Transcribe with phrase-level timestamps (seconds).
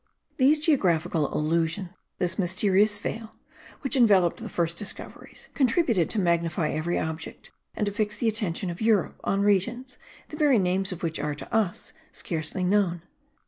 [0.37, 3.35] These geographical illusions, this mysterious veil,
[3.81, 8.71] which enveloped the first discoveries, contributed to magnify every object, and to fix the attention
[8.71, 13.03] of Europe on regions, the very names of which are, to us, scarcely known.